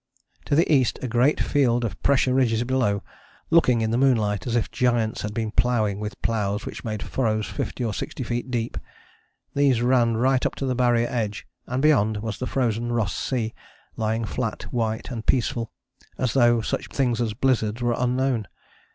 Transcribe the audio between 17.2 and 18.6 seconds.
as blizzards were unknown.